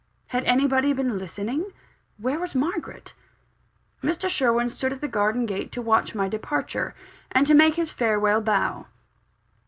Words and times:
Had 0.29 0.43
anybody 0.45 0.93
been 0.93 1.19
listening? 1.19 1.73
Where 2.17 2.39
was 2.39 2.55
Margaret? 2.55 3.13
Mr. 4.01 4.27
Sherwin 4.27 4.71
stood 4.71 4.91
at 4.91 4.99
the 4.99 5.07
garden 5.07 5.45
gate 5.45 5.71
to 5.73 5.79
watch 5.83 6.15
my 6.15 6.27
departure, 6.27 6.95
and 7.31 7.45
to 7.45 7.53
make 7.53 7.75
his 7.75 7.93
farewell 7.93 8.41
bow. 8.41 8.87